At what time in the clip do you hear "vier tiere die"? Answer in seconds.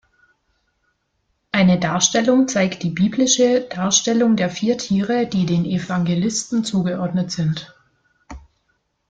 4.49-5.45